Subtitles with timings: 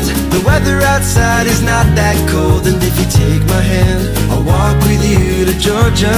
[0.00, 4.42] told The weather outside is not that cold And if you take my hand I'll
[4.42, 6.10] walk with you to Georgia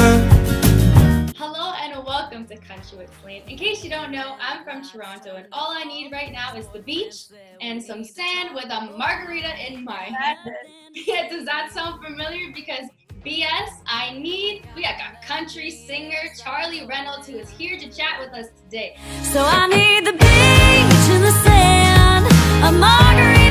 [1.37, 3.43] Hello and welcome to Country with Celine.
[3.46, 6.66] In case you don't know, I'm from Toronto and all I need right now is
[6.68, 7.27] the beach
[7.61, 10.39] and some sand with a margarita in my hand.
[10.95, 12.53] Yeah, does that sound familiar?
[12.55, 12.85] Because
[13.25, 18.21] BS, I need, we got a country singer, Charly Reynolds, who is here to chat
[18.21, 18.99] with us today.
[19.23, 22.27] So I need the beach and the sand,
[22.62, 23.41] a margarita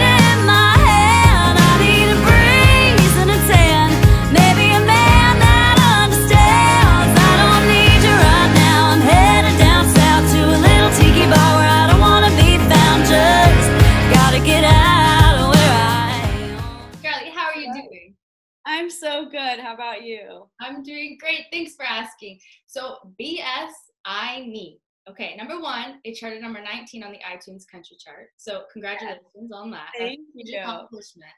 [18.81, 19.59] I'm so good.
[19.59, 20.47] How about you?
[20.59, 21.45] I'm doing great.
[21.51, 22.39] Thanks for asking.
[22.65, 23.69] So, BS,
[24.05, 24.79] I need.
[25.07, 28.29] Okay, number one, it charted number 19 on the iTunes country chart.
[28.37, 29.89] So, congratulations on that.
[29.95, 30.61] Thank huge you.
[30.61, 31.29] accomplishment.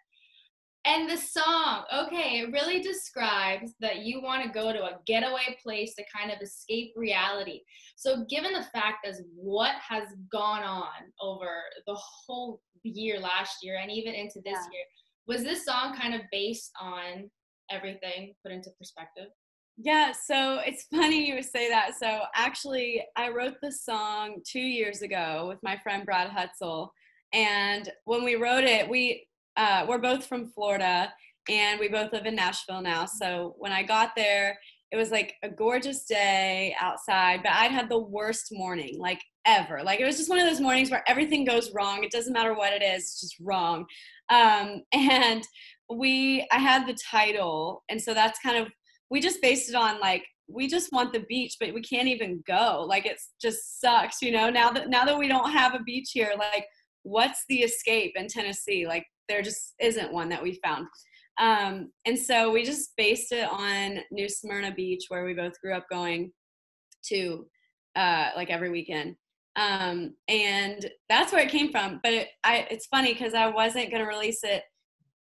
[0.86, 5.58] And the song, okay, it really describes that you want to go to a getaway
[5.62, 7.60] place to kind of escape reality.
[7.98, 10.88] So, given the fact as what has gone on
[11.20, 11.50] over
[11.88, 14.72] the whole year last year and even into this Yeah.
[14.72, 14.86] year,
[15.28, 17.30] was this song kind of based on
[17.72, 19.28] everything put into perspective?
[19.78, 21.92] Yeah, so it's funny you would say that.
[22.00, 26.90] So actually, I wrote this song two years ago with my friend Brad Hutzel,
[27.32, 31.14] and when we wrote it, we uh, we're both from Florida,
[31.50, 33.06] and we both live in Nashville now.
[33.06, 34.58] So when I got there,
[34.92, 39.82] it was like a gorgeous day outside, but I'd had the worst morning like ever.
[39.84, 42.04] Like it was just one of those mornings where everything goes wrong.
[42.04, 43.86] It doesn't matter what it is, it's just wrong.
[44.30, 45.44] Um, and
[45.90, 48.72] we, I had the title, and so that's kind of
[49.10, 52.44] we just based it on like we just want the beach but we can't even
[52.48, 55.84] go like it's just sucks you know now that now that we don't have a
[55.84, 56.66] beach here like
[57.04, 60.88] what's the escape in tennessee like there just isn't one that we found
[61.40, 65.74] um, and so we just based it on new smyrna beach where we both grew
[65.74, 66.32] up going
[67.06, 67.48] to
[67.96, 69.16] uh, like every weekend
[69.56, 73.92] um, and that's where it came from but it, I, it's funny because i wasn't
[73.92, 74.64] going to release it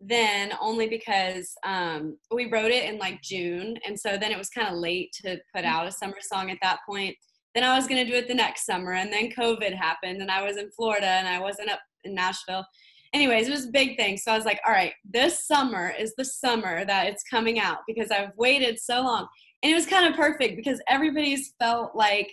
[0.02, 4.50] then only because um, we wrote it in like June, and so then it was
[4.50, 7.16] kind of late to put out a summer song at that point.
[7.54, 10.42] Then I was gonna do it the next summer, and then COVID happened, and I
[10.44, 12.66] was in Florida, and I wasn't up in Nashville.
[13.14, 14.18] Anyways, it was a big thing.
[14.18, 17.80] So I was like, all right, this summer is the summer that it's coming out
[17.86, 19.28] because I've waited so long.
[19.62, 22.32] And it was kind of perfect because everybody's felt like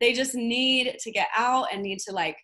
[0.00, 2.36] they just need to get out and need to like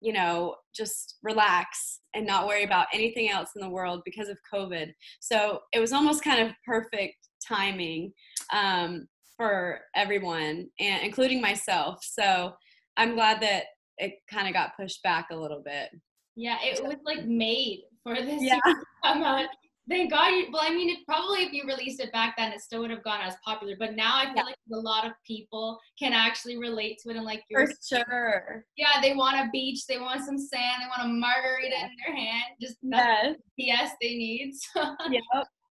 [0.00, 4.36] you know, just relax and not worry about anything else in the world because of
[4.52, 4.92] COVID.
[5.20, 7.16] So it was almost kind of perfect
[7.46, 8.12] timing
[8.52, 9.06] um,
[9.36, 11.98] for everyone, and including myself.
[12.02, 12.52] So
[12.96, 13.64] I'm glad that
[13.98, 15.88] it kind of got pushed back a little bit.
[16.36, 18.60] Yeah, it was like made for this Yeah.
[18.66, 19.48] to come out.
[19.88, 20.28] Thank God.
[20.30, 22.90] You, well, I mean, it, probably if you released it back then, it still would
[22.90, 23.74] have gone as popular.
[23.78, 24.42] But now I feel Yeah.
[24.42, 28.64] like a lot of people can actually relate to it and like For sure.
[28.76, 32.16] yeah, they want a beach, they want some sand, they want a margarita in their
[32.16, 32.44] hand.
[32.60, 33.36] Just Yes.
[33.56, 34.52] the BS they need.
[34.74, 35.22] So, Yep.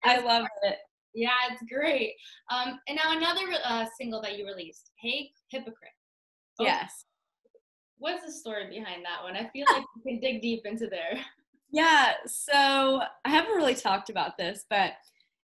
[0.04, 0.76] I love it.
[1.14, 2.14] yeah, it's great.
[2.50, 5.90] Um, and now another uh, single that you released, "Hey Hypocrite."
[6.60, 7.04] Oh, Yes.
[7.98, 9.34] What's the story behind that one?
[9.36, 11.18] I feel like you can dig deep into there.
[11.76, 14.92] Yeah, so I haven't really talked about this, but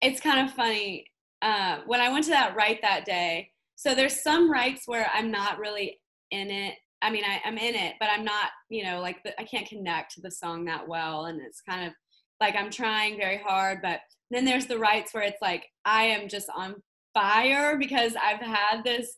[0.01, 1.05] it's kind of funny.
[1.43, 5.31] Uh, when I went to that write that day, so there's some writes where I'm
[5.31, 6.77] not really in it.
[7.03, 9.69] I mean, I, I'm in it, but I'm not, you know, like the, I can't
[9.69, 11.27] connect to the song that well.
[11.27, 11.93] And it's kind of
[12.41, 16.27] like I'm trying very hard, but then there's the writes where it's like I am
[16.27, 16.77] just on
[17.13, 19.15] fire because I've had this,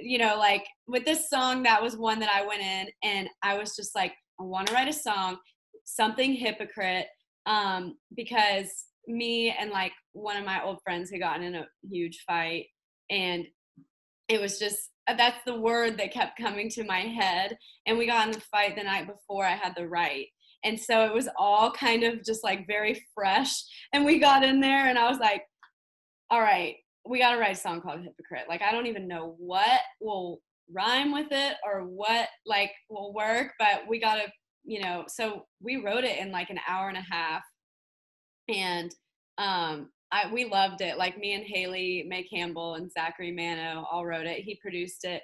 [0.00, 3.56] you know, like with this song, that was one that I went in and I
[3.56, 5.38] was just like, I want to write a song
[5.94, 7.06] something hypocrite
[7.46, 12.22] um, because me and like one of my old friends had gotten in a huge
[12.26, 12.66] fight
[13.10, 13.46] and
[14.28, 17.56] it was just uh, that's the word that kept coming to my head
[17.86, 20.28] and we got in the fight the night before i had the write.
[20.62, 23.62] And so it was all kind of just like very fresh
[23.92, 25.42] and we got in there and i was like
[26.30, 26.76] all right
[27.06, 28.48] we got to write a song called hypocrite.
[28.48, 30.40] Like i don't even know what will
[30.72, 34.30] rhyme with it or what like will work but we got to
[34.64, 37.42] you know, so we wrote it in like an hour and a half,
[38.48, 38.90] and
[39.38, 40.98] um, I we loved it.
[40.98, 44.42] Like me and Haley May Campbell and Zachary Mano all wrote it.
[44.42, 45.22] He produced it,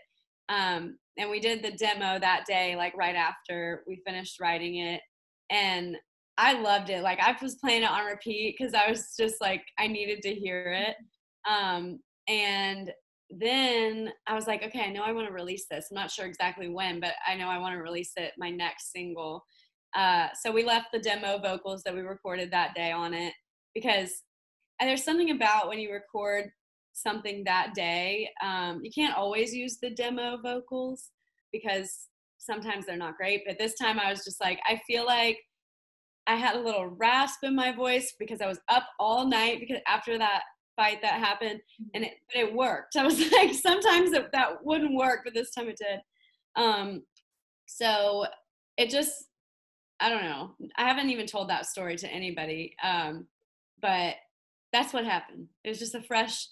[0.49, 5.01] um, and we did the demo that day, like right after we finished writing it,
[5.51, 5.97] and
[6.39, 7.03] I loved it.
[7.03, 10.35] Like I was playing it on repeat because I was just like I needed to
[10.35, 10.97] hear it,
[11.51, 12.91] um, and
[13.31, 15.89] then I was like, okay, I know I want to release this.
[15.91, 18.93] I'm not sure exactly when, but I know I want to release it, my next
[18.93, 19.45] single.
[19.97, 23.33] uh, so we left the demo vocals that we recorded that day on it
[23.75, 24.23] because
[24.81, 26.51] there's something about when you record
[26.93, 31.11] something that day um, you can't always use the demo vocals
[31.53, 32.09] because
[32.39, 35.39] sometimes they're not great but this time i was just like i feel like
[36.27, 39.79] i had a little rasp in my voice because i was up all night because
[39.87, 40.43] after that
[40.77, 41.61] fight that happened
[41.95, 42.97] and it but it worked.
[42.97, 46.01] I was like sometimes it, that wouldn't work but this time it did.
[46.57, 47.03] Um
[47.67, 48.27] so
[48.77, 49.13] it just
[50.01, 50.55] i don't know.
[50.77, 53.27] I haven't even told that story to anybody um
[53.81, 54.17] but
[54.73, 55.49] that's what happened.
[55.65, 56.49] It was just a fresh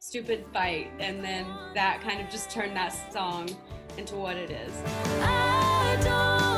[0.00, 1.44] stupid fight and then
[1.74, 3.48] that kind of just turned that song
[3.96, 6.57] into what it is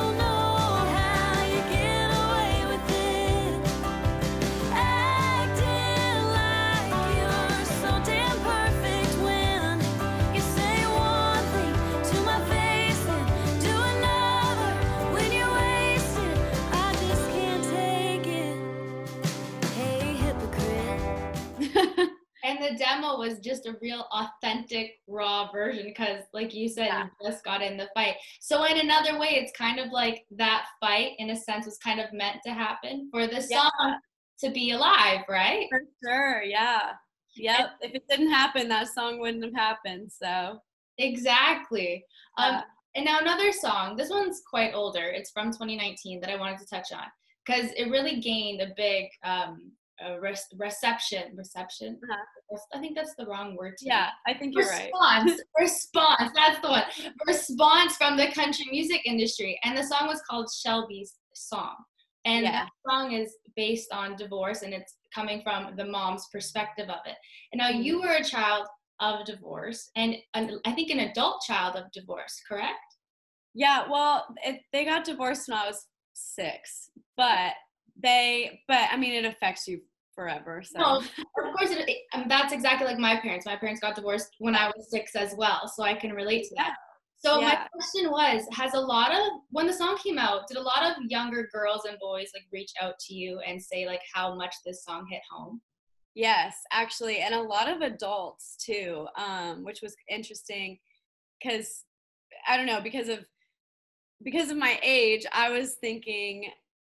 [22.71, 27.05] the demo was just a real authentic, raw version because, like you said, Yeah.
[27.21, 28.17] you just got in the fight.
[28.41, 32.01] So, in another way, it's kind of like that fight, in a sense, was kind
[32.01, 33.63] of meant to happen for the Yeah.
[33.79, 34.01] song
[34.41, 35.67] to be alive, right?
[35.71, 36.93] for sure yeah
[37.37, 40.59] yep if it didn't happen that song wouldn't have happened so
[40.99, 42.05] Exactly.
[42.39, 42.63] Um,
[42.95, 43.97] And now another song.
[43.97, 45.07] This one's quite older.
[45.09, 47.05] It's from 2019 that I wanted to touch on
[47.47, 49.73] because it really gained a big um,
[50.21, 51.25] res- reception.
[51.37, 51.99] Reception.
[52.03, 52.57] Uh-huh.
[52.75, 53.75] I think that's the wrong word.
[53.81, 56.85] Yeah i think you're right response response that's the one
[57.27, 61.77] response from the country music industry and the song was called shelby's song
[62.25, 62.51] and Yeah.
[62.65, 67.17] that song is based on divorce and it's coming from the mom's perspective of it
[67.53, 67.85] and now Mhm.
[67.85, 68.67] you were a child
[69.01, 72.89] of divorce and an, i think an adult child of divorce correct
[73.55, 74.17] Yeah, well,
[74.49, 77.53] it, they got divorced when I was six, but
[78.01, 79.81] they, but I mean, it affects you
[80.21, 80.63] forever.
[80.63, 84.31] So No, of course it, um, that's exactly like my parents my parents got divorced
[84.39, 86.75] when i was six as well so i can relate to that
[87.17, 90.63] So my question was, has a lot of when the song came out, did a
[90.63, 94.35] lot of younger girls and boys like reach out to you and say like how
[94.35, 95.61] much this song hit home?
[96.15, 100.79] yes, actually, and a lot of adults too, um, which was interesting
[101.37, 101.85] because
[102.49, 103.21] I don't know because of
[104.23, 106.51] because of my age, I was thinking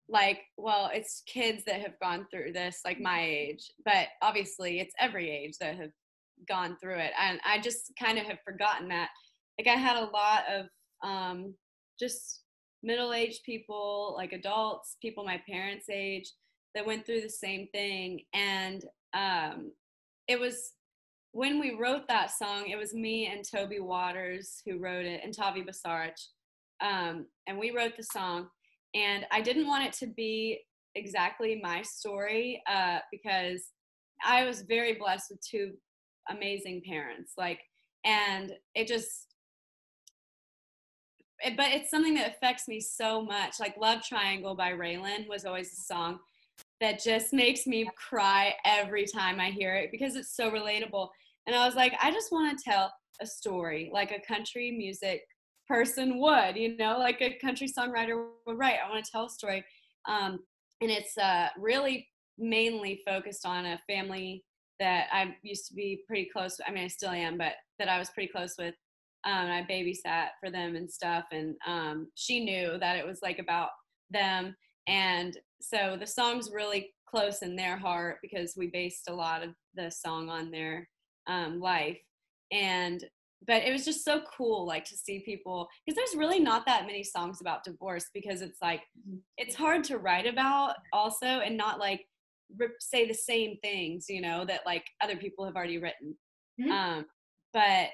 [0.08, 4.94] like, well, it's kids that have gone through this, like my age, but obviously it's
[4.98, 5.90] every age that have
[6.48, 9.10] gone through it, and I just kind of have forgotten that.
[9.58, 10.66] Like I had a lot of
[11.02, 11.54] um,
[11.98, 12.42] just
[12.82, 16.32] middle-aged people, like adults, people my parents' age,
[16.74, 18.84] that went through the same thing, and
[19.14, 19.72] um,
[20.28, 20.72] it was
[21.32, 22.68] when we wrote that song.
[22.68, 26.28] It was me and Toby Waters who wrote it, and Tavi Basarich,
[26.80, 28.48] um, and we wrote the song.
[28.98, 30.60] And I didn't want it to be
[30.94, 33.62] exactly my story uh, because
[34.24, 35.74] I was very blessed with two
[36.28, 37.34] amazing parents.
[37.36, 37.60] Like,
[38.04, 39.26] and it just
[41.40, 43.60] it, but it's something that affects me so much.
[43.60, 46.18] Like Love Triangle by RaeLynn was always a song
[46.80, 51.08] that just makes me cry every time I hear it because it's so relatable.
[51.46, 55.22] And I was like, I just want to tell a story like a country music
[55.68, 58.78] person would, you know, like a country songwriter would write.
[58.84, 59.64] I want to tell a story.
[60.08, 60.40] Um,
[60.80, 64.44] and it's uh, really mainly focused on a family
[64.80, 66.58] that I used to be pretty close.
[66.66, 68.74] I mean, I still am, but that I was pretty close with
[69.24, 73.40] um, I babysat for them and stuff, and um, she knew that it was like
[73.40, 73.70] about
[74.10, 74.54] them,
[74.86, 79.50] and so the song's really close in their heart because we based a lot of
[79.74, 80.88] the song on their
[81.26, 81.98] um, life,
[82.52, 83.04] and
[83.46, 86.86] but it was just so cool like to see people because there's really not that
[86.86, 88.82] many songs about divorce because it's like
[89.36, 92.04] it's hard to write about also and not like
[92.56, 96.16] rip, say the same things you know that like other people have already written
[96.60, 96.70] Mhm.
[96.70, 97.06] um
[97.52, 97.88] but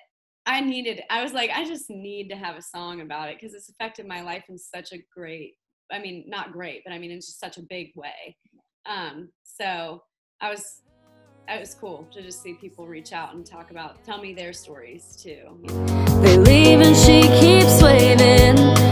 [0.46, 3.54] I needed, I was like, I just need to have a song about it because
[3.54, 5.54] it's affected my life in such a great,
[5.90, 8.36] I mean, not great, but I mean, in just such a big way.
[8.84, 10.02] Um, so
[10.42, 10.82] I was,
[11.48, 14.52] it was cool to just see people reach out and talk about, tell me their
[14.52, 15.58] stories too.
[16.22, 18.83] They leave and she keeps waving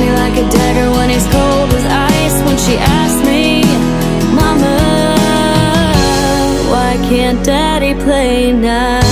[0.00, 3.62] me like a dagger when it's cold as ice When she asks me,
[4.34, 4.76] Mama,
[6.72, 9.04] why can't daddy play nice?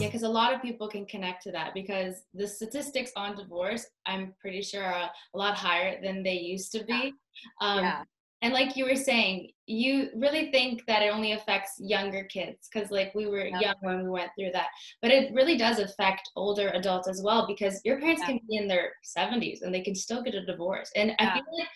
[0.00, 3.86] Yeah, because a lot of people can connect to that because the statistics on divorce,
[4.04, 7.14] I'm pretty sure are a lot higher than they used to be.
[7.60, 8.02] Um, yeah.
[8.42, 12.90] And like you were saying, you really think that it only affects younger kids because,
[12.90, 13.60] like, we were Yeah.
[13.60, 14.68] young when we went through that.
[15.00, 18.26] But it really does affect older adults as well because your parents Yeah.
[18.26, 20.90] can be in their 70s and they can still get a divorce.
[20.96, 21.68] And I feel like,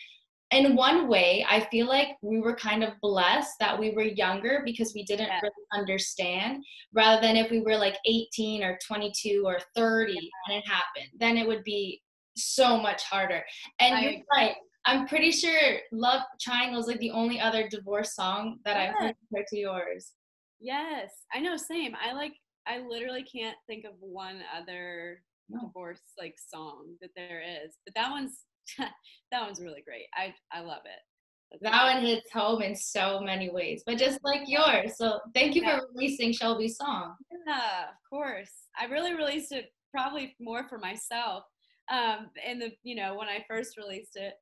[0.53, 4.63] in one way, I feel like we were kind of blessed that we were younger
[4.65, 5.41] because we didn't Yeah.
[5.41, 10.65] really understand rather than if we were like 18 or 22 or 30 and it
[10.69, 12.03] happened, then it would be
[12.37, 13.45] so much harder.
[13.81, 14.25] And I you're agree.
[14.37, 14.55] right.
[14.87, 19.15] I'm pretty sure Love Triangle is like the only other divorce song that I've heard
[19.29, 20.13] compared to yours.
[20.61, 21.57] Yes, I know.
[21.57, 21.95] Same.
[22.01, 22.33] I like.
[22.69, 25.61] I literally can't think of one other No.
[25.67, 28.45] divorce like song that there is, but that one's
[28.79, 30.07] that one's really great.
[30.15, 31.01] I I love it.
[31.51, 31.95] That's That amazing.
[32.05, 34.97] one hits home in so many ways, but just like yours.
[34.97, 35.79] So thank you Yeah.
[35.79, 37.15] for releasing Shelby's song.
[37.47, 38.51] Yeah, of course.
[38.79, 41.45] I really released it probably more for myself.
[41.89, 44.35] Um, in the you know when I first released it,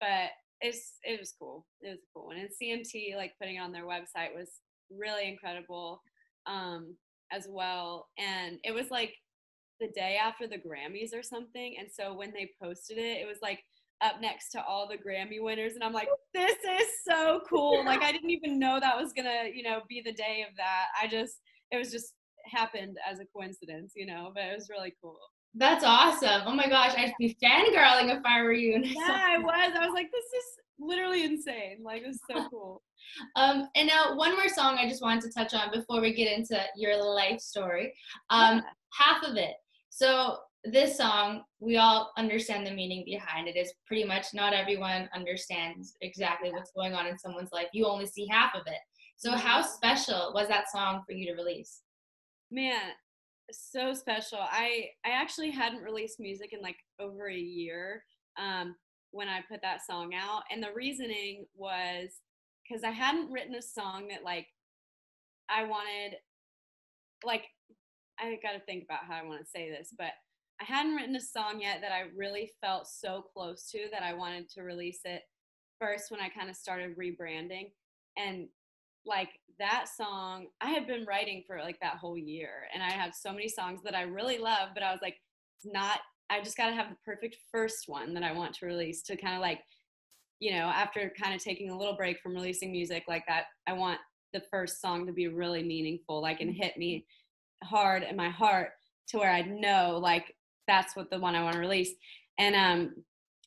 [0.00, 1.66] but it's it was cool.
[1.80, 2.36] It was a cool one.
[2.36, 4.50] And CMT like putting it on their website was
[4.90, 6.02] really incredible,
[6.46, 6.96] um,
[7.32, 8.08] as well.
[8.18, 9.14] And it was like
[9.80, 11.76] the day after the Grammys or something.
[11.78, 13.60] And so when they posted it, it was like
[14.00, 17.84] up next to all the Grammy winners, and I'm like, this is so cool.
[17.84, 20.86] Like I didn't even know that was gonna you know be the day of that.
[21.00, 21.40] I just
[21.70, 22.14] it was just
[22.44, 25.18] happened as a coincidence, you know, but it was really cool.
[25.54, 26.42] That's awesome.
[26.46, 28.74] Oh my gosh, I'd be fangirling if I were you.
[28.74, 29.72] and Yeah, I was.
[29.76, 30.44] I was like, this is
[30.78, 31.78] literally insane.
[31.82, 32.82] Like, it was so cool.
[33.36, 36.36] Um, and now one more song I just wanted to touch on before we get
[36.36, 37.92] into your life story.
[38.30, 38.62] Um, Yeah.
[38.92, 39.54] Half of it.
[39.90, 43.56] So this song, we all understand the meaning behind it.
[43.56, 47.68] Is pretty much not everyone understands exactly what's going on in someone's life.
[47.72, 48.78] You only see half of it.
[49.16, 51.82] So how special was that song for you to release?
[52.50, 52.92] Man,
[53.50, 54.38] so special.
[54.40, 58.04] I I actually hadn't released music in like over a year
[58.38, 58.76] um,
[59.10, 62.10] when I put that song out, and the reasoning was
[62.68, 64.46] because I hadn't written a song that like
[65.48, 66.16] I wanted,
[67.24, 67.44] like
[68.18, 70.12] I got to think about how I want to say this, but
[70.60, 74.12] I hadn't written a song yet that I really felt so close to that I
[74.12, 75.22] wanted to release it
[75.80, 77.70] first when I kind of started rebranding.
[78.16, 78.48] And
[79.06, 82.68] like that song, I had been writing for like that whole year.
[82.72, 85.16] And I have so many songs that I really love, but I was like,
[85.56, 86.00] it's not,
[86.30, 89.16] I just got to have the perfect first one that I want to release to
[89.16, 89.60] kind of like,
[90.40, 93.72] you know, after kind of taking a little break from releasing music like that, I
[93.72, 93.98] want
[94.32, 97.06] the first song to be really meaningful, like and hit me
[97.64, 98.70] hard in my heart
[99.08, 100.34] to where I know like
[100.66, 101.90] that's what the one I want to release.
[102.38, 102.94] And um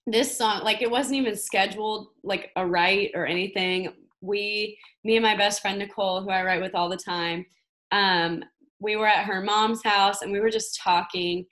[0.07, 3.93] this song like it wasn't even scheduled like a write or anything.
[4.21, 7.45] We me and my best friend Nicole who I write with all the time
[7.91, 8.43] um
[8.79, 11.45] we were at her mom's house and we were just talking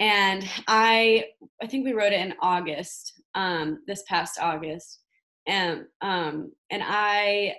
[0.00, 1.26] and I
[1.62, 5.00] I think we wrote it in August um this past August
[5.46, 7.56] and um and I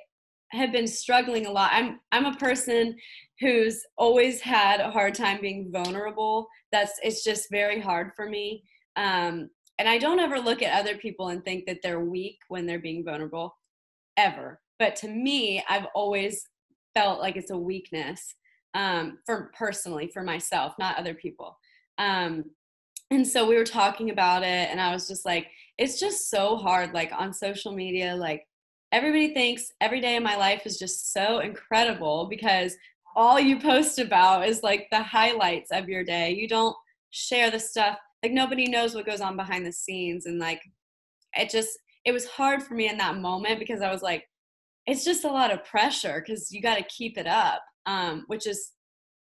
[0.52, 1.72] have been struggling a lot.
[1.74, 2.96] I'm I'm a person
[3.40, 6.48] who's always had a hard time being vulnerable.
[6.72, 8.64] That's it's just very hard for me.
[8.96, 9.50] Um,
[9.80, 12.80] and I don't ever look at other people and think that they're weak when they're
[12.80, 13.56] being vulnerable,
[14.18, 14.60] ever.
[14.80, 16.44] But to me, I've always
[16.94, 18.36] felt like it's a weakness
[18.74, 21.58] um, for personally for myself, not other people.
[21.98, 22.46] Um,
[23.10, 25.48] and so we were talking about it, and I was just like,
[25.78, 28.46] it's just so hard, like on social media, like
[28.92, 32.76] everybody thinks every day of my life is just so incredible because
[33.16, 36.32] all you post about is like the highlights of your day.
[36.32, 36.76] You don't
[37.12, 37.98] share the stuff.
[38.24, 40.26] Like nobody knows what goes on behind the scenes.
[40.26, 40.62] And like
[41.34, 44.24] it just, it was hard for me in that moment because I was like,
[44.86, 48.48] it's just a lot of pressure because you got to keep it up, um, which
[48.48, 48.72] is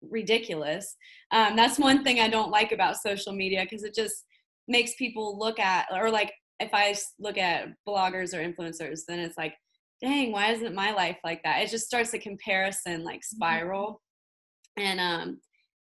[0.00, 0.96] ridiculous.
[1.30, 4.24] Um, that's one thing I don't like about social media because it just
[4.66, 9.36] makes people look at, or like if I look at bloggers or influencers, then it's
[9.36, 9.52] like,
[10.00, 11.60] dang, why isn't my life like that?
[11.60, 14.00] It just starts a comparison like spiral.
[14.78, 15.40] And um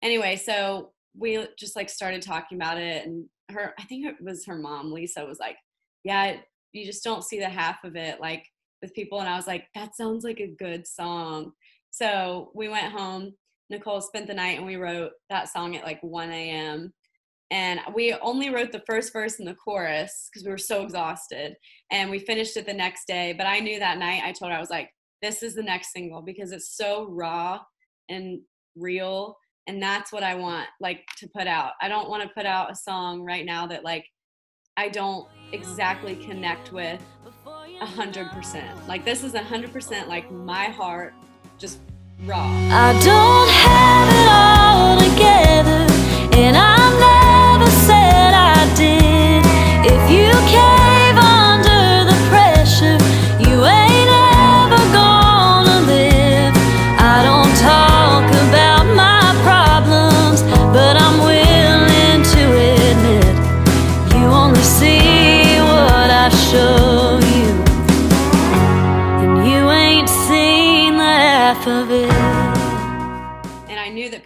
[0.01, 4.47] anyway, so we just like started talking about it and her I think it was
[4.47, 5.57] her mom, Lisa, was like,
[6.03, 6.38] Yeah,
[6.73, 8.45] you just don't see the half of it like
[8.81, 9.19] with people.
[9.19, 11.51] And I was like, that sounds like a good song.
[11.91, 13.33] So we went home.
[13.69, 16.93] Nicole spent the night and we wrote that song at like 1 a.m.
[17.51, 21.55] And we only wrote the first verse and the chorus because we were so exhausted.
[21.91, 23.33] And we finished it the next day.
[23.37, 24.89] But I knew that night, I told her, I was like,
[25.21, 27.59] this is the next single because it's so raw
[28.09, 28.39] and
[28.75, 29.37] real.
[29.67, 31.73] And that's what I want like to put out.
[31.81, 34.05] I don't want to put out a song right now that like
[34.81, 37.00] I don't exactly connect with
[37.81, 38.88] a hundred percent.
[38.88, 41.13] Like this is a hundred percent like my heart,
[41.59, 41.81] just
[42.25, 42.47] raw.
[42.71, 44.00] I don't have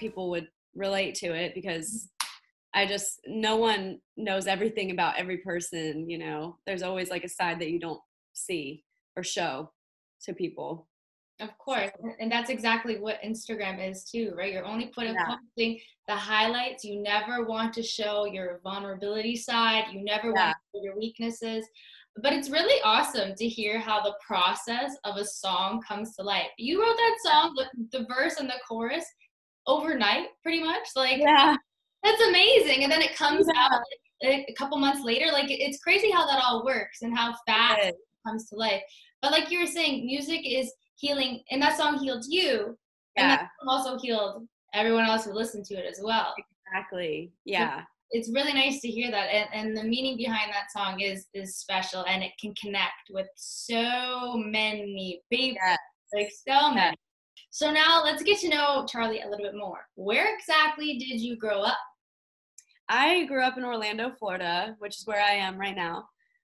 [0.05, 2.79] people would relate to it because mm-hmm.
[2.79, 6.57] I just no one knows everything about every person, you know.
[6.65, 8.01] There's always like a side that you don't
[8.33, 8.83] see
[9.15, 9.71] or show
[10.23, 10.87] to people.
[11.39, 14.51] Of course, and that's exactly what Instagram is too, right?
[14.53, 15.25] You're only putting Yeah.
[15.25, 16.83] posting the highlights.
[16.83, 19.85] You never want to show your vulnerability side.
[19.93, 20.45] You never Yeah.
[20.45, 21.67] want to show your weaknesses.
[22.17, 26.51] But it's really awesome to hear how the process of a song comes to life.
[26.57, 29.05] You wrote that song, the, the verse and the chorus,
[29.67, 30.87] overnight, pretty much.
[30.95, 31.55] Like Yeah.
[32.03, 33.67] that's amazing, and then it comes Yeah.
[33.71, 33.81] out
[34.23, 35.31] like, a couple months later.
[35.31, 37.95] Like it's crazy how that all works and how fast it
[38.25, 38.81] comes to life.
[39.21, 42.77] But like you were saying, music is healing, and that song healed you,
[43.17, 43.35] and Yeah.
[43.37, 46.33] that song also healed everyone else who listened to it as well.
[46.67, 47.31] Exactly.
[47.45, 47.83] Yeah.
[48.11, 51.57] It's really nice to hear that, and, and the meaning behind that song is is
[51.57, 55.79] special, and it can connect with so many people, Yes.
[56.13, 56.95] like so many.
[57.55, 59.87] So now let's get to know Charly a little bit more.
[59.95, 61.77] Where exactly did you grow up?
[62.89, 66.03] I grew up in Orlando, Florida, which is where I am right now.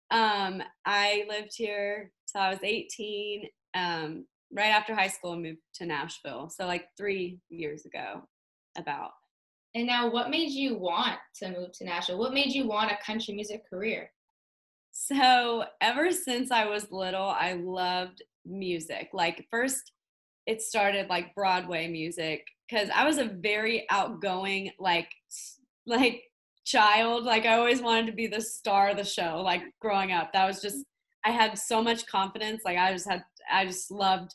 [0.09, 3.45] Um, I lived here till I was 18.
[3.73, 6.49] Um, right after high school, I moved to Nashville.
[6.49, 8.21] So like three years ago,
[8.77, 9.11] about.
[9.75, 12.19] And now, what made you want to move to Nashville?
[12.19, 14.09] What made you want a country music career?
[14.93, 19.09] So ever since I was little, I loved music.
[19.11, 19.91] Like first,
[20.45, 25.09] it started like Broadway music because I was a very outgoing like
[25.85, 26.23] like
[26.65, 27.23] child.
[27.23, 29.41] Like I always wanted to be the star of the show.
[29.43, 30.85] Like growing up, that was just
[31.25, 32.61] I had so much confidence.
[32.65, 34.33] Like I just had I just loved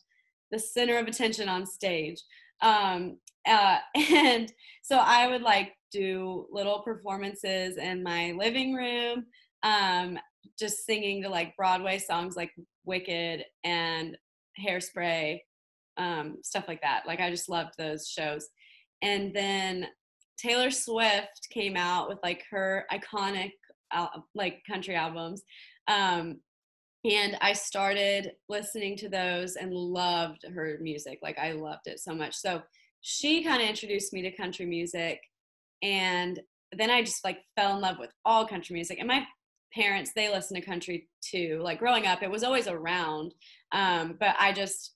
[0.50, 2.22] the center of attention on stage.
[2.62, 3.78] Um, uh,
[4.10, 9.26] and so I would like do little performances in my living room.
[9.62, 10.18] Um,
[10.58, 12.52] just singing to like Broadway songs like
[12.84, 14.16] Wicked and
[14.60, 15.40] Hairspray,
[15.96, 17.02] um, stuff like that.
[17.06, 18.48] Like I just loved those shows.
[19.02, 19.86] And then
[20.38, 23.52] Taylor Swift came out with like her iconic
[24.34, 25.42] like country albums.
[25.88, 26.40] Um,
[27.04, 31.20] and I started listening to those and loved her music.
[31.22, 32.34] Like I loved it so much.
[32.34, 32.62] So
[33.00, 35.20] she kind of introduced me to country music
[35.82, 36.40] and
[36.72, 38.98] then I just like fell in love with all country music.
[38.98, 39.24] And my
[39.72, 41.60] parents, they listen to country too.
[41.62, 43.34] Like growing up, it was always around.
[43.72, 44.95] Um, but I just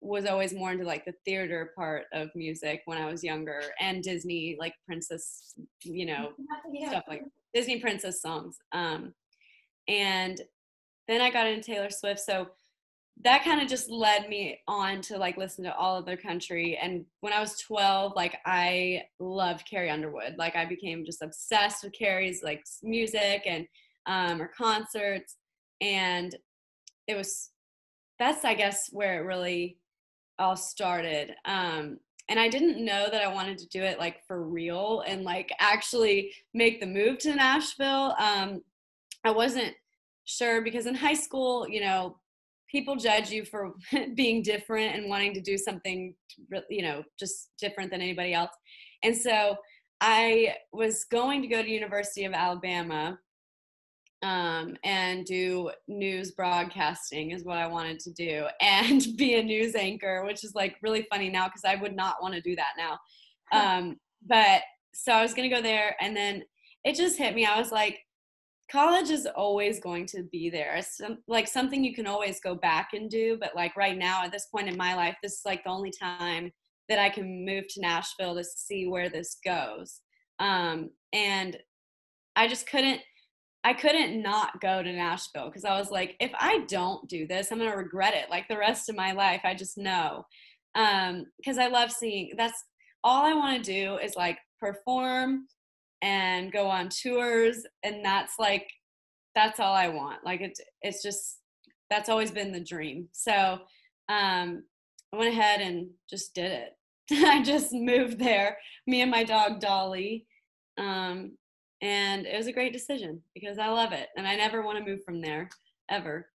[0.00, 4.02] was always more into like the theater part of music when I was younger and
[4.02, 6.32] Disney, like princess, you know,
[6.88, 8.56] stuff like Disney princess songs.
[8.72, 9.12] Um,
[9.88, 10.40] and
[11.08, 12.20] then I got into Taylor Swift.
[12.20, 12.48] So
[13.24, 16.78] that kind of just led me on to like listen to all of other country.
[16.80, 20.36] And when I was 12, like I loved Carrie Underwood.
[20.38, 23.66] Like I became just obsessed with Carrie's like music and
[24.06, 25.36] um, her concerts.
[25.80, 26.34] And
[27.08, 27.50] it was,
[28.20, 29.78] that's I guess where it really
[30.38, 31.34] all started.
[31.44, 31.98] Um,
[32.28, 35.50] and I didn't know that I wanted to do it like for real and like
[35.60, 38.14] actually make the move to Nashville.
[38.18, 38.62] Um,
[39.24, 39.74] I wasn't
[40.26, 42.18] sure because in high school, you know,
[42.70, 43.72] people judge you for
[44.14, 46.14] being different and wanting to do something,
[46.68, 48.50] you know, just different than anybody else.
[49.02, 49.56] And so
[50.00, 53.18] I was going to go to University of Alabama
[54.22, 59.74] um, and do news broadcasting is what I wanted to do and be a news
[59.74, 62.72] anchor, which is like really funny now because I would not want to do that
[62.76, 62.98] now.
[63.50, 64.60] Um, but
[64.92, 66.42] so I was going to go there and then
[66.84, 67.46] it just hit me.
[67.46, 67.98] I was like,
[68.70, 70.76] college is always going to be there.
[70.76, 73.38] It's some, like something you can always go back and do.
[73.40, 75.90] But like right now, at this point in my life, this is like the only
[75.90, 76.52] time
[76.88, 80.00] that I can move to Nashville to see where this goes.
[80.38, 81.56] Um, and
[82.36, 83.00] I just couldn't,
[83.64, 87.50] I couldn't not go to Nashville because I was like, if I don't do this,
[87.50, 89.40] I'm going to regret it like the rest of my life.
[89.44, 90.24] I just know.
[90.74, 92.62] Um, because I love seeing that's
[93.02, 95.46] all I want to do is like perform
[96.02, 98.68] and go on tours and that's like
[99.34, 100.24] that's all I want.
[100.24, 101.38] Like it's it's just
[101.90, 103.08] that's always been the dream.
[103.12, 103.58] So
[104.08, 104.64] um
[105.12, 106.72] I went ahead and just did it.
[107.26, 110.26] I just moved there, me and my dog Dolly.
[110.76, 111.32] Um
[111.80, 114.84] and it was a great decision because I love it and I never want to
[114.84, 115.48] move from there
[115.88, 116.28] ever.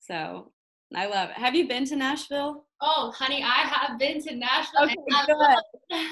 [0.00, 0.52] So
[0.94, 1.36] I love it.
[1.36, 2.64] Have you been to Nashville?
[2.80, 4.84] Oh, honey, I have been to Nashville.
[4.84, 4.94] Okay,
[5.26, 5.98] good.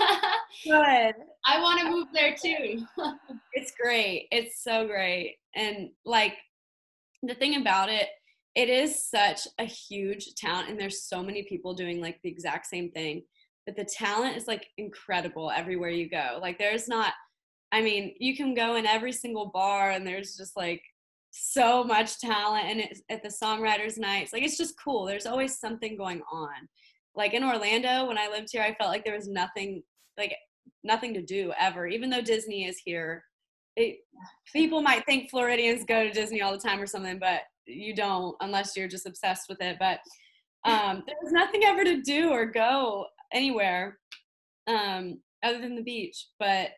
[0.64, 1.14] Good.
[1.44, 2.84] I want to move there too.
[3.54, 4.28] It's great.
[4.30, 5.36] It's so great.
[5.54, 6.36] And like
[7.22, 8.08] the thing about it,
[8.54, 12.66] it is such a huge town and there's so many people doing like the exact
[12.66, 13.22] same thing.
[13.66, 16.38] But the talent is like incredible everywhere you go.
[16.40, 17.12] Like there's not
[17.72, 20.82] I mean, you can go in every single bar and there's just like
[21.30, 24.32] so much talent and it's at the songwriters nights.
[24.32, 25.06] Like it's just cool.
[25.06, 26.68] There's always something going on.
[27.14, 29.82] Like in Orlando when I lived here, I felt like there was nothing
[30.18, 30.36] like
[30.84, 31.86] nothing to do ever.
[31.86, 33.24] Even though Disney is here,
[33.76, 33.96] it,
[34.52, 38.36] people might think Floridians go to Disney all the time or something, but you don't
[38.40, 39.76] unless you're just obsessed with it.
[39.80, 40.00] But
[40.64, 43.98] um, there was nothing ever to do or go anywhere
[44.66, 46.26] um, other than the beach.
[46.38, 46.70] But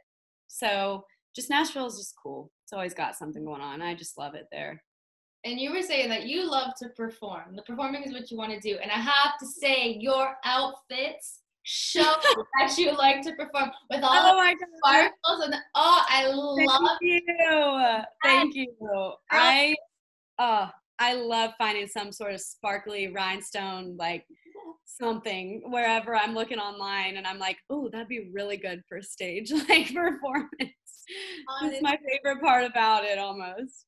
[0.54, 2.50] so just Nashville is just cool.
[2.64, 3.82] It's always got something going on.
[3.82, 4.80] I just love it there.
[5.44, 7.56] and you were saying that you love to perform.
[7.56, 8.78] The performing is what you want to do.
[8.80, 12.02] And I have to say, your outfits show
[12.60, 16.98] that you like to perform with all Oh the my sparkles and oh, I love
[17.02, 18.02] Thank you.
[18.22, 19.12] Thank you.
[19.30, 19.74] I
[20.38, 24.24] uh I love finding some sort of sparkly rhinestone like
[24.84, 29.50] something wherever I'm looking online and I'm like, oh, that'd be really good for stage
[29.68, 30.50] like performance.
[31.62, 33.86] It's my favorite part about it almost.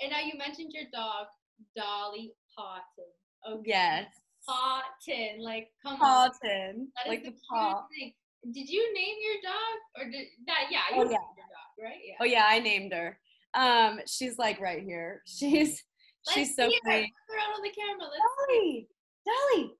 [0.00, 1.26] And now you mentioned your dog,
[1.76, 3.58] Dolly Pawton.
[3.60, 3.62] Okay.
[3.70, 4.06] Yes.
[4.48, 5.40] Pawton.
[5.40, 6.30] Like, come on.
[6.30, 6.88] Pawton.
[6.96, 7.82] That is Like the paw.
[7.98, 8.12] thing.
[8.52, 9.78] Did you name your dog?
[10.06, 10.66] Or did that?
[10.70, 11.18] Yeah, you Oh, named yeah.
[11.36, 12.00] your dog, right?
[12.06, 12.14] Yeah.
[12.20, 13.18] Oh yeah, I named her.
[13.54, 15.22] Um, she's like right here.
[15.26, 15.82] She's
[16.26, 16.90] Let's she's so see her.
[16.90, 18.08] Put her out on the camera.
[18.10, 18.88] Let's Dolly,
[19.26, 19.74] Dolly,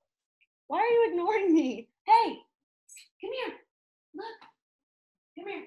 [0.68, 1.88] why are you ignoring me?
[2.06, 2.36] Hey,
[3.20, 3.54] come here.
[4.14, 4.24] Look,
[5.38, 5.64] come here.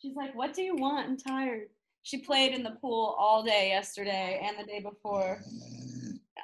[0.00, 1.08] She's like, what do you want?
[1.08, 1.68] I'm tired.
[2.02, 5.42] She played in the pool all day yesterday and the day before.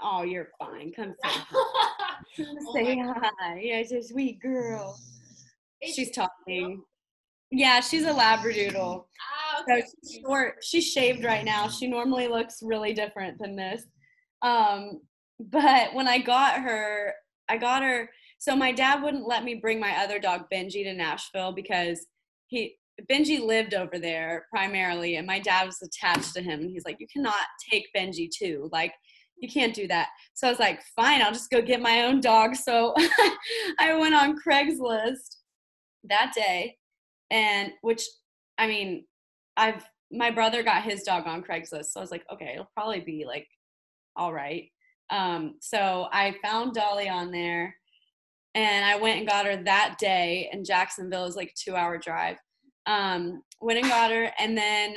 [0.02, 0.92] Oh, you're fine.
[0.92, 2.14] Come say hi.
[2.37, 3.61] Come Oh say hi.
[3.62, 4.98] Yeah, she's a sweet girl.
[5.83, 6.83] Is She's she- talking.
[7.52, 9.05] Yeah, she's a labradoodle.
[9.22, 10.57] Ah, So she's short.
[10.62, 11.68] She's shaved right now.
[11.68, 13.85] She normally looks really different than this.
[14.42, 15.00] Um,
[15.38, 17.14] but when I got her,
[17.48, 18.09] I got her.
[18.38, 22.06] So my dad wouldn't let me bring my other dog Benji to Nashville because
[22.46, 22.76] he
[23.11, 26.61] Benji lived over there primarily, and my dad was attached to him.
[26.61, 27.35] And he's like, "You cannot
[27.70, 28.68] take Benji too.
[28.72, 28.94] Like,
[29.37, 32.20] you can't do that." So I was like, "Fine, I'll just go get my own
[32.20, 32.94] dog." So
[33.78, 35.37] I went on Craigslist
[36.04, 36.78] that day,
[37.30, 38.02] and which
[38.59, 39.04] I mean,
[39.56, 43.00] I've my brother got his dog on Craigslist, so I was like, okay, it'll probably
[43.00, 43.46] be like
[44.16, 44.70] all right.
[45.11, 47.75] Um, so I found Dolly on there,
[48.55, 50.49] and I went and got her that day.
[50.53, 52.37] And Jacksonville is like a two-hour drive.
[52.87, 54.97] Um, went and got her, and then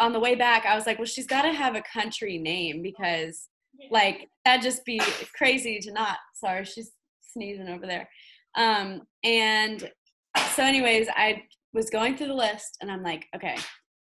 [0.00, 2.82] on the way back, I was like, well, she's got to have a country name
[2.82, 3.48] because
[3.90, 5.00] like that'd just be
[5.36, 6.18] crazy to not.
[6.34, 6.92] Sorry, she's
[7.32, 8.08] sneezing over there.
[8.56, 9.90] Um, and
[10.54, 11.42] so, anyways, I
[11.72, 13.56] was going through the list, and I'm like, okay,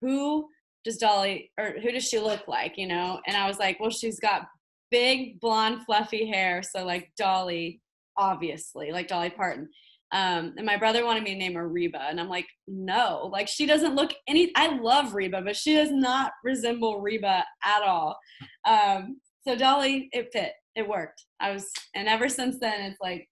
[0.01, 0.47] who
[0.83, 3.19] does Dolly or who does she look like, you know?
[3.27, 4.43] And I was like, well, she's got
[4.91, 7.81] big blonde fluffy hair, so like Dolly,
[8.17, 9.69] obviously, like Dolly Parton.
[10.11, 13.47] Um, and my brother wanted me to name her Reba, and I'm like, no, like
[13.47, 14.51] she doesn't look any.
[14.55, 18.17] I love Reba, but she does not resemble Reba at all.
[18.65, 21.25] Um, so Dolly, it fit, it worked.
[21.39, 23.29] I was, and ever since then, it's like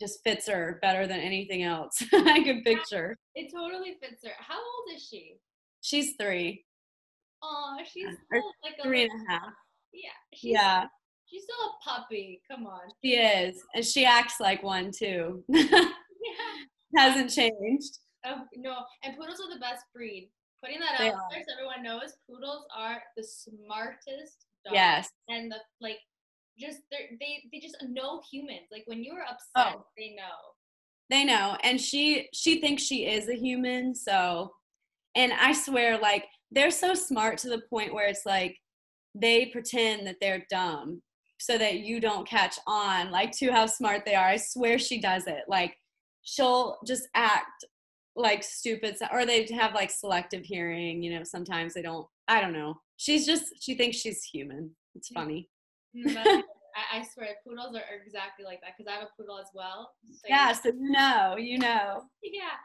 [0.00, 3.16] just fits her better than anything else I could picture.
[3.34, 4.32] It totally fits her.
[4.38, 5.36] How old is she?
[5.80, 6.66] She's three,
[7.42, 9.52] Oh, she's still like a three little, and a half.
[10.02, 10.10] Yeah.
[10.34, 10.84] She's, Yeah,
[11.26, 12.40] She's still a puppy.
[12.48, 12.82] Come on.
[13.04, 15.42] she is, and she acts like one too.
[15.54, 17.04] Yeah.
[17.04, 17.98] Hasn't changed.
[18.24, 20.30] Oh, no, and poodles are the best breed.
[20.62, 24.74] Putting that They out there so everyone knows, poodles are the smartest dogs.
[24.74, 25.08] Yes.
[25.28, 25.98] And the like,
[26.58, 28.66] just they they just know humans.
[28.72, 29.32] Like when you're oh.
[29.32, 29.86] upset, Oh.
[29.96, 30.54] they know.
[31.10, 33.94] They know, and she she thinks she is a human.
[33.94, 34.52] So,
[35.14, 38.56] and I swear, like they're so smart to the point where it's like
[39.20, 41.02] they pretend that they're dumb
[41.38, 44.28] so that you don't catch on like to how smart they are.
[44.28, 45.44] I swear she does it.
[45.48, 45.76] Like
[46.22, 47.64] she'll just act
[48.14, 52.52] like stupid or they have like selective hearing, you know, sometimes they don't I don't
[52.52, 52.80] know.
[52.96, 54.70] She's just she thinks she's human.
[54.94, 55.48] It's funny.
[56.92, 59.92] I, swear, poodles are, are exactly like that because I have a poodle as well.
[60.04, 62.02] So Yeah, so you know, you know.
[62.22, 62.56] Yeah.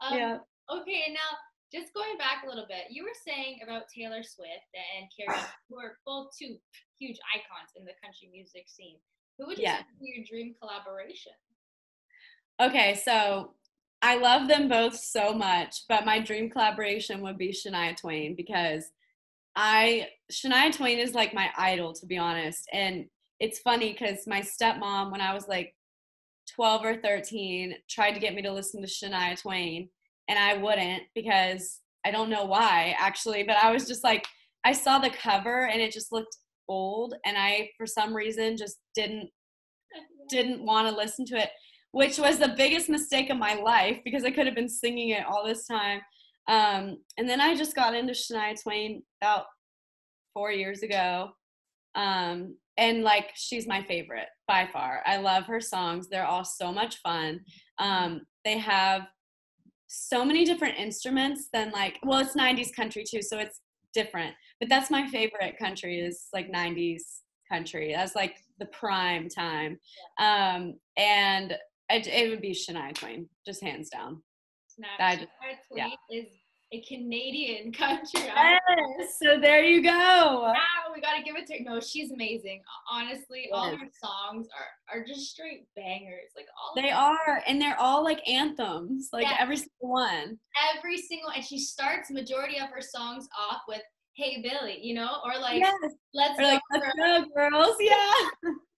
[0.00, 0.38] Um, Yeah.
[0.70, 1.36] Okay, and now
[1.72, 5.78] just going back a little bit, you were saying about Taylor Swift and Carrie, who
[5.78, 6.56] are both two
[6.98, 8.98] huge icons in the country music scene.
[9.38, 9.82] Who would you Yeah.
[10.00, 11.32] be your dream collaboration?
[12.60, 13.54] Okay, so
[14.02, 18.90] I love them both so much, but my dream collaboration would be Shania Twain because
[19.54, 22.68] I Shania Twain is like my idol to be honest.
[22.72, 23.08] And
[23.40, 25.74] it's funny because my stepmom, when I was like
[26.54, 29.90] 12 or 13, tried to get me to listen to Shania Twain,
[30.28, 34.26] and I wouldn't because I don't know why actually, but I was just like,
[34.64, 36.36] I saw the cover and it just looked
[36.68, 39.30] old, and I for some reason just didn't
[40.28, 41.50] didn't want to listen to it,
[41.92, 45.24] which was the biggest mistake of my life because I could have been singing it
[45.26, 46.00] all this time.
[46.48, 49.46] Um, and then I just got into Shania Twain about
[50.34, 51.30] four years ago.
[51.94, 55.02] Um, and like she's my favorite by far.
[55.04, 56.08] I love her songs.
[56.08, 57.40] They're all so much fun.
[57.78, 59.02] Um, they have
[59.88, 63.60] so many different instruments than like well it's 90s country too so it's
[63.94, 67.02] different but that's my favorite country is like 90s
[67.50, 69.78] country that's like the prime time
[70.20, 71.56] um and
[71.90, 74.22] it, it would be shania twain just hands down.
[75.00, 75.28] I just-
[75.72, 75.84] Shania yeah.
[76.08, 76.26] Twain is
[76.72, 78.20] a Canadian country.
[78.24, 80.54] yes, so there you go Wow,
[80.94, 81.60] we gotta give it to her.
[81.64, 82.62] No, she's amazing.
[82.90, 86.30] Honestly, all her songs are are just straight bangers.
[86.36, 89.36] Like all they are and they're all like anthems like Yeah.
[89.38, 90.38] every single one
[90.76, 93.82] every single and she starts majority of her songs off with
[94.14, 95.74] "Hey Billy," you know, or like yes
[96.12, 98.12] "Let's or like go, let's girl." go girls yeah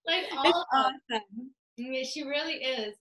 [0.07, 1.20] like it's all of them.
[1.33, 2.94] awesome Yeah, she really is.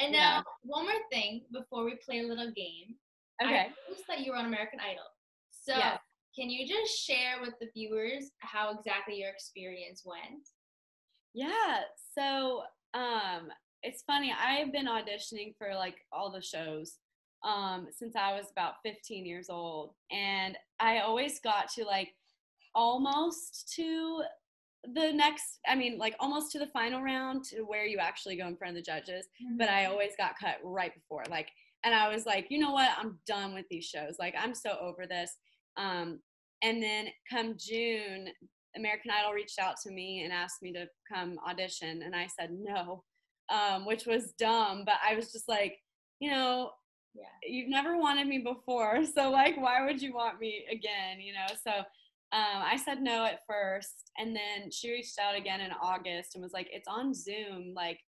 [0.00, 0.38] And Yeah.
[0.38, 2.96] now, one more thing before we play a little game.
[3.42, 5.04] Okay I noticed that you were on American Idol.
[5.50, 5.98] So, Yes.
[6.36, 10.48] can you just share with the viewers how exactly your experience went?
[11.32, 11.80] Yeah.
[12.16, 12.62] So
[12.94, 13.50] um
[13.82, 16.98] it's funny, I've been auditioning for like all the shows
[17.44, 22.14] um since I was about 15 years old and I always got to like
[22.74, 24.22] almost to
[24.94, 28.46] the next I mean like almost to the final round to where you actually go
[28.46, 29.26] in front of the judges,
[29.58, 31.50] but I always got cut right before like
[31.84, 32.90] and I was like, "You know what?
[32.98, 34.16] I'm done with these shows.
[34.18, 35.30] Like I'm so over this."
[35.76, 36.20] Um
[36.62, 38.28] and then come June,
[38.76, 42.50] American Idol reached out to me and asked me to come audition, and I said
[42.52, 43.04] no,
[43.52, 44.84] um, which was dumb.
[44.86, 45.76] But I was just like,
[46.20, 46.70] you know,
[47.14, 47.24] Yeah.
[47.46, 51.20] you've never wanted me before, so like, why would you want me again?
[51.20, 51.70] You know, so
[52.32, 56.42] um, I said no at first, and then she reached out again in August and
[56.42, 58.00] was like, it's on Zoom, like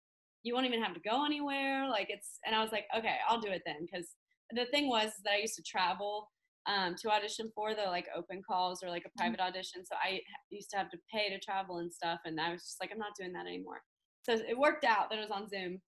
[0.47, 2.39] you won't even have to go anywhere, like it's.
[2.47, 4.07] And I was like, okay, I'll do it then, because
[4.53, 6.29] the thing was that I used to travel
[6.67, 9.85] um, to audition for the like open calls or like a private audition.
[9.85, 12.21] So I used to have to pay to travel and stuff.
[12.25, 13.81] And I was just like, I'm not doing that anymore.
[14.23, 15.81] So it worked out that it was on Zoom.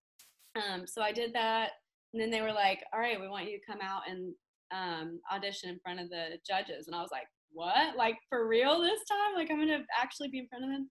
[0.55, 1.71] Um, so I did that.
[2.13, 4.33] And then they were like, all right, we want you to come out and
[4.71, 6.87] um, audition in front of the judges.
[6.87, 7.95] And I was like, what?
[7.97, 9.35] Like for real this time?
[9.35, 10.89] Like I'm going to actually be in front of them?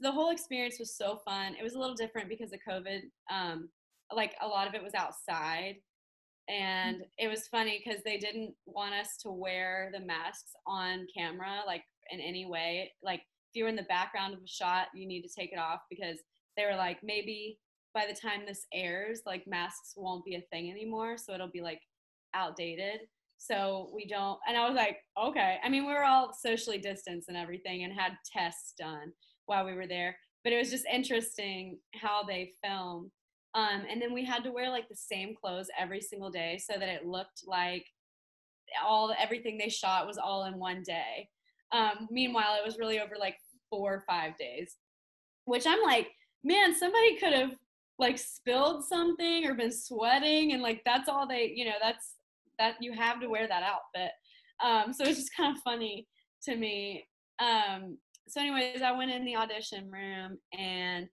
[0.00, 1.54] So the whole experience was so fun.
[1.58, 3.00] It was a little different because of COVID.
[3.30, 3.68] Um,
[4.14, 5.76] like a lot of it was outside
[6.48, 11.60] and it was funny because they didn't want us to wear the masks on camera
[11.66, 15.06] like in any way like if you were in the background of a shot you
[15.06, 16.18] need to take it off because
[16.56, 17.58] they were like maybe
[17.94, 21.62] by the time this airs like masks won't be a thing anymore so it'll be
[21.62, 21.80] like
[22.34, 23.00] outdated
[23.38, 27.28] so we don't and i was like okay i mean we were all socially distanced
[27.28, 29.12] and everything and had tests done
[29.50, 33.10] while we were there but it was just interesting how they film
[33.54, 36.78] um, and then we had to wear like the same clothes every single day so
[36.78, 37.84] that it looked like
[38.84, 41.28] all everything they shot was all in one day.
[41.72, 43.36] Um, meanwhile, it was really over like
[43.68, 44.76] four or five days,
[45.44, 46.08] which I'm like,
[46.44, 47.52] man, somebody could have
[47.98, 52.14] like spilled something or been sweating, and like that's all they, you know, that's
[52.58, 54.12] that you have to wear that outfit.
[54.62, 56.06] Um, so it's just kind of funny
[56.44, 57.06] to me.
[57.40, 57.98] Um,
[58.30, 61.08] so, anyways, I went in the audition room and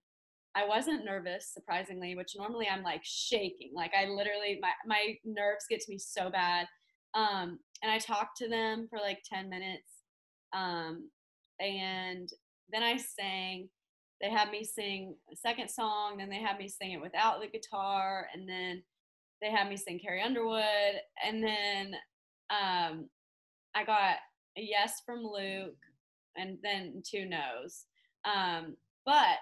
[0.56, 3.72] I wasn't nervous, surprisingly, which normally I'm like shaking.
[3.76, 6.68] Like I literally, my, my nerves get to me so bad.
[7.14, 9.92] Um, and I talked to them for like 10 minutes.
[10.56, 11.10] Um,
[11.60, 12.30] and
[12.72, 13.70] then I sang.
[14.22, 17.48] They had me sing a second song, then they had me sing it without the
[17.48, 18.82] guitar, and then
[19.44, 20.64] they had me sing Carrie Underwood.
[21.24, 21.96] And then
[22.50, 23.10] um,
[23.76, 24.16] I got
[24.58, 25.78] a yes from Luke,
[26.38, 27.86] and then two no's.
[28.26, 29.40] Um, but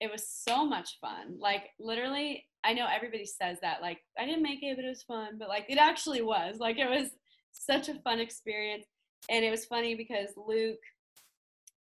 [0.00, 1.38] it was so much fun.
[1.38, 3.82] Like literally, I know everybody says that.
[3.82, 5.38] Like I didn't make it, but it was fun.
[5.38, 6.58] But like it actually was.
[6.58, 7.10] Like it was
[7.52, 8.86] such a fun experience,
[9.30, 10.82] and it was funny because Luke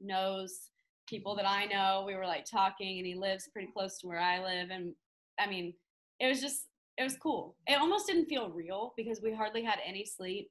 [0.01, 0.71] knows
[1.09, 2.05] people that I know.
[2.07, 4.95] We were like talking, and he lives pretty close to where I live, and
[5.39, 5.75] I mean,
[6.21, 6.67] it was just
[6.99, 7.57] it was cool.
[7.67, 10.51] It almost didn't feel real because we hardly had any sleep,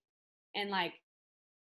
[0.55, 0.93] and like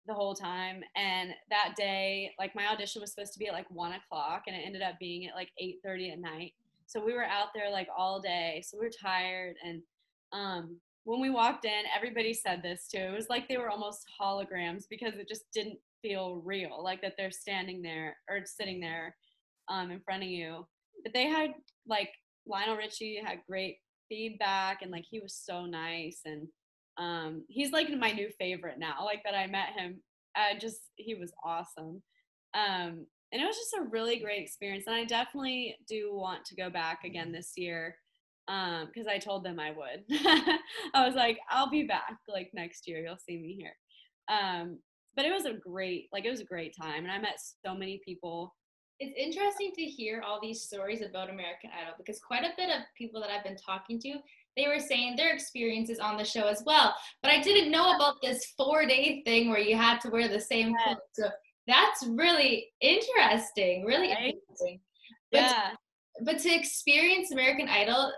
[0.07, 0.83] the whole time.
[0.95, 4.55] And that day, like my audition was supposed to be at like one o'clock, and
[4.55, 6.53] it ended up being at like eight thirty at night.
[6.85, 8.63] So we were out there like all day.
[8.65, 9.81] So we were tired, and
[10.31, 12.99] um, when we walked in, everybody said this too.
[12.99, 17.13] It was like they were almost holograms because it just didn't feel real, like that
[17.17, 19.15] they're standing there or sitting there
[19.69, 20.65] um, in front of you.
[21.03, 21.51] But they had
[21.87, 22.11] like
[22.45, 23.77] Lionel Richie had great
[24.09, 26.47] feedback and like he was so nice and
[26.99, 29.03] um, he's like my new favorite now.
[29.03, 30.01] Like that I met him,
[30.35, 32.03] I just he was awesome.
[32.53, 36.55] Um, and it was just a really great experience and i definitely do want to
[36.55, 37.95] go back again this year
[38.47, 40.03] because um, i told them i would
[40.93, 43.75] i was like i'll be back like next year you'll see me here
[44.31, 44.77] um,
[45.15, 47.73] but it was a great like it was a great time and i met so
[47.75, 48.55] many people
[48.99, 52.81] it's interesting to hear all these stories about american idol because quite a bit of
[52.97, 54.15] people that i've been talking to
[54.57, 56.93] they were saying their experiences on the show as well.
[57.21, 60.39] But i didn't know about this four day thing where you had to wear the
[60.39, 60.99] same clothes.
[61.13, 61.29] So
[61.67, 64.35] that's really interesting really right?
[64.35, 64.79] interesting.
[65.31, 65.69] But, yeah.
[66.23, 68.11] but to experience american idol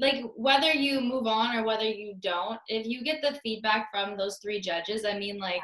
[0.00, 4.16] like whether you move on or whether you don't if you get the feedback from
[4.16, 5.60] those three judges i mean like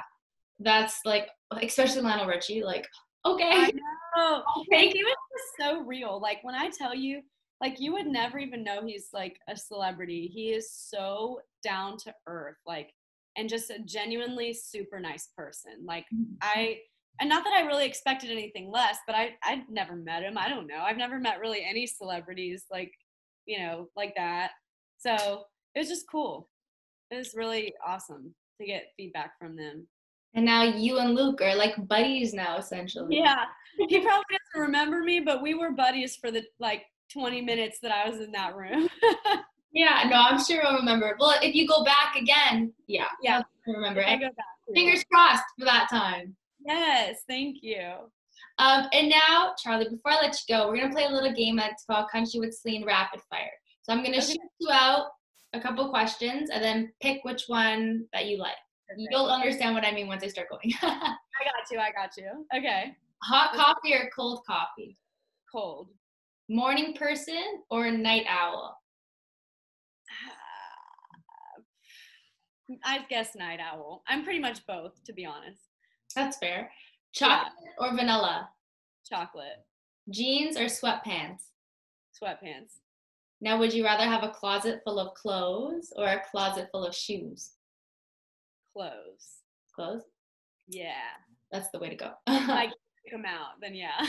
[0.61, 1.29] that's like
[1.61, 2.87] especially lionel richie like
[3.27, 3.51] okay.
[3.51, 3.73] I
[4.17, 4.43] know.
[4.61, 4.89] okay.
[4.89, 5.17] He was
[5.59, 6.21] so real.
[6.21, 7.23] Like when i tell you
[7.61, 12.13] like you would never even know he's like a celebrity he is so down to
[12.27, 12.91] earth like
[13.37, 16.35] and just a genuinely super nice person like mm-hmm.
[16.43, 16.79] i
[17.21, 20.37] and not that I really expected anything less, but I I'd never met him.
[20.37, 20.83] I don't know.
[20.83, 22.93] I've never met really any celebrities like,
[23.47, 24.51] you know, like that.
[24.99, 26.49] So it was just cool.
[27.11, 29.87] It was really awesome to get feedback from them.
[30.35, 33.17] And now you and Luke are like buddies now, essentially.
[33.17, 33.45] Yeah.
[33.89, 37.93] He probably doesn't remember me, but we were buddies for the like 20 minutes that
[37.93, 38.89] I was in that room.
[39.73, 41.17] yeah, no, I'm sure I'll remember.
[41.19, 44.05] Well, if you go back again, yeah, yeah, I'll remember.
[44.05, 44.47] I go back.
[44.75, 46.35] Fingers crossed for that time.
[46.67, 47.93] Yes, thank you.
[48.59, 51.57] Um, and now, Charly, before I let you go, we're gonna play a little game
[51.57, 53.51] that's called Country with Celine Rapid Fire.
[53.83, 54.27] So I'm gonna okay.
[54.27, 55.09] shoot you out
[55.53, 58.57] a couple questions and then pick which one that you like.
[58.93, 59.07] Okay.
[59.11, 60.73] You'll understand what I mean once I start going.
[60.83, 61.79] I got you.
[61.79, 62.47] I got you.
[62.57, 62.97] Okay.
[63.23, 64.97] Hot coffee or cold coffee?
[65.51, 65.89] Cold.
[66.49, 68.79] Morning person or night owl?
[72.69, 74.03] Ah, I guess night owl.
[74.07, 75.63] I'm pretty much both, to be honest.
[76.15, 76.71] That's fair.
[77.15, 77.87] Chocolate yeah.
[77.87, 78.51] or vanilla?
[79.11, 79.65] Chocolate.
[80.11, 81.45] Jeans or sweatpants?
[82.23, 82.81] Sweatpants.
[83.41, 86.95] Now, would you rather have a closet full of clothes or a closet full of
[86.95, 87.53] shoes?
[88.75, 89.41] Clothes.
[89.75, 90.03] Clothes?
[90.69, 90.93] Yeah.
[91.51, 92.11] That's the way to go.
[92.27, 92.71] I
[93.11, 94.01] come out, then yeah.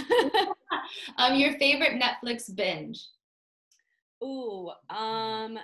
[1.17, 3.05] um, your favorite Netflix binge?
[4.23, 5.59] Ooh, um,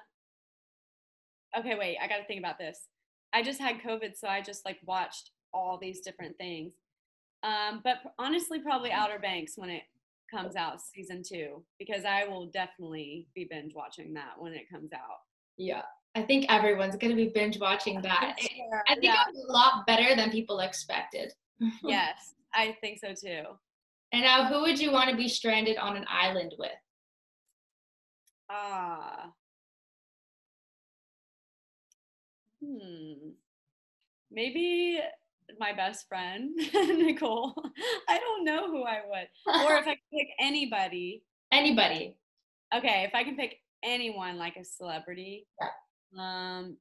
[1.58, 2.88] okay, wait, I gotta think about this.
[3.34, 6.74] I just had COVID, so I just like watched all these different things.
[7.44, 9.84] Um, but honestly, probably Outer Banks when it
[10.30, 14.94] comes out season two, because I will definitely be binge watching that when it comes
[14.94, 15.20] out.
[15.58, 15.82] Yeah.
[16.16, 18.36] I think everyone's going to be binge watching that.
[18.88, 19.24] I think yeah.
[19.30, 21.34] it's a lot better than people expected.
[21.84, 23.44] yes, I think so too.
[24.14, 26.72] And now, who would you want to be stranded on an island with?
[28.50, 29.26] Ah.
[29.26, 29.28] Uh,
[32.66, 33.30] hmm.
[34.30, 35.00] Maybe
[35.60, 37.54] my best friend, Nicole.
[38.10, 39.28] I don't know who I would.
[39.66, 41.24] Or if I could pick anybody.
[41.52, 42.16] Anybody.
[42.74, 45.48] Okay, if I can pick anyone like a celebrity.
[45.60, 46.56] Yeah.
[46.56, 46.78] Um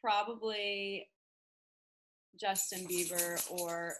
[0.00, 1.08] probably
[2.38, 3.94] Justin Bieber or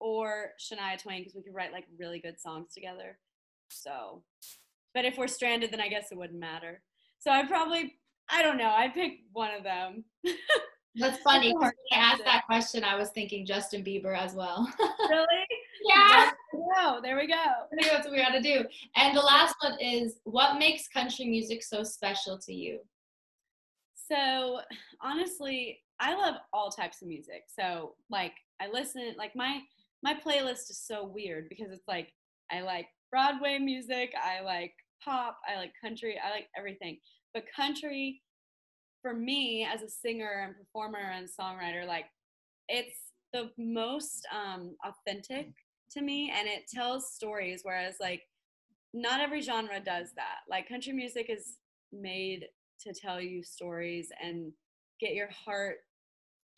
[0.00, 3.18] or Shania Twain because we could write like really good songs together.
[3.68, 4.22] So,
[4.94, 6.82] but if we're stranded, then I guess it wouldn't matter.
[7.18, 7.98] So I probably
[8.30, 8.70] I don't know.
[8.70, 10.04] I picked one of them.
[10.96, 14.72] That's funny because I asked that question, I was thinking Justin Bieber as well.
[15.08, 15.26] really?
[15.88, 16.30] Yeah.
[16.52, 17.44] No, there we go.
[17.80, 18.64] That's what we got to do.
[18.96, 22.80] And the last one is what makes country music so special to you?
[23.94, 24.60] So,
[25.00, 27.44] honestly, I love all types of music.
[27.48, 29.60] So, like, I listen, like, my
[30.02, 32.12] my playlist is so weird because it's like
[32.50, 34.72] I like Broadway music, I like
[35.04, 36.98] pop, I like country, I like everything.
[37.34, 38.22] But country
[39.02, 42.06] for me as a singer and performer and songwriter, like
[42.68, 42.96] it's
[43.32, 45.48] the most um, authentic
[45.92, 47.60] to me and it tells stories.
[47.62, 48.22] Whereas, like,
[48.94, 50.38] not every genre does that.
[50.48, 51.56] Like, country music is
[51.92, 52.46] made
[52.80, 54.52] to tell you stories and
[55.00, 55.78] get your heart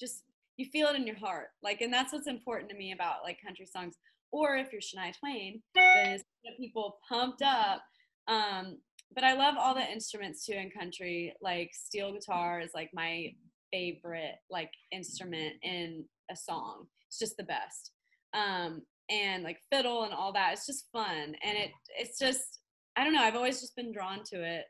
[0.03, 0.25] just
[0.59, 3.39] you feel it in your heart like and that's what's important to me about like
[3.45, 3.95] country songs
[4.33, 6.25] or if you're Shania Twain then it's
[6.59, 7.83] people pumped up
[8.29, 8.79] um
[9.15, 11.35] but I love all the instruments too in country.
[11.43, 13.35] Like steel guitar is like my
[13.73, 16.87] favorite like instrument in a song.
[17.09, 17.93] It's just the best.
[18.35, 20.55] Um, and like fiddle and all that.
[20.55, 22.61] It's just fun, and it it's just
[22.97, 23.23] I don't know.
[23.23, 24.65] I've always just been drawn to it.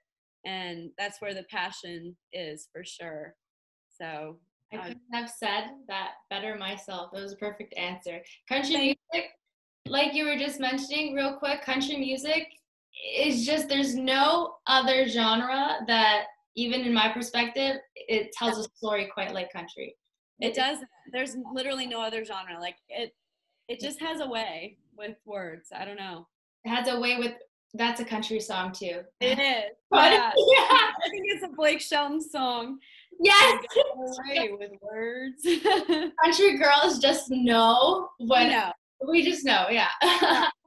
[0.44, 3.34] and that's where the passion is for sure.
[4.00, 4.38] So
[4.72, 7.10] I uh, couldn't have said that better myself.
[7.14, 8.20] It was a perfect answer.
[8.48, 9.30] Country Thank music,
[9.86, 12.48] like you were just mentioning, real quick, country music
[13.16, 19.10] is just there's no other genre that, even in my perspective, it tells a story
[19.12, 19.94] quite like country.
[20.40, 20.78] it does.
[21.12, 22.58] There's literally no other genre.
[22.60, 23.14] Like it,
[23.68, 25.70] it just has a way with words.
[25.74, 26.26] I don't know.
[26.64, 27.32] It has a way with
[27.74, 29.00] that's a country song too.
[29.20, 29.72] It is.
[29.90, 30.30] But- Yeah.
[30.36, 30.90] yeah.
[31.04, 32.78] I think it's a Blake Shelton song.
[33.22, 33.64] Yes.
[34.26, 35.42] Away with words.
[36.22, 38.72] country girls just know when no,
[39.08, 39.88] we just know, yeah.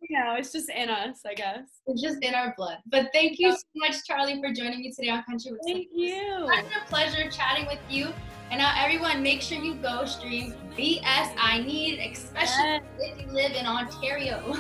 [0.09, 1.67] you know, it's just in us, I guess.
[1.87, 2.77] it's just in our blood.
[2.87, 6.47] But thank you so much, Charly, for joining me today on Country with Thank you.
[6.49, 8.09] It's been a pleasure chatting with you.
[8.51, 12.83] And now, everyone, make sure you go stream BS I Need, especially Yes.
[12.99, 14.55] if you live in Ontario.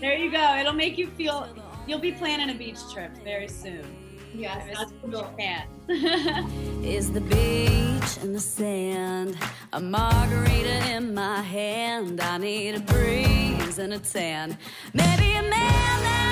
[0.00, 0.56] There you go.
[0.58, 1.48] It'll make you feel.
[1.86, 3.86] You'll be planning a beach trip very soon.
[4.38, 5.34] Yes, that's cool.
[5.38, 5.66] can.
[6.84, 9.36] Is the beach and the sand,
[9.72, 12.20] a margarita in my hand.
[12.20, 14.58] I need a breeze and a tan,
[14.92, 16.25] maybe a man that